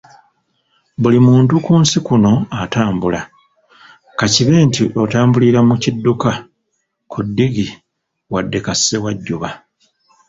[1.01, 2.31] Buli muntu ku nsi kuno
[2.63, 3.21] atambula,
[4.17, 6.31] ka kibe nti otambulira mu kidduka,
[7.11, 7.67] ku ddigi,
[8.33, 9.49] wadde ka ssewajjuba.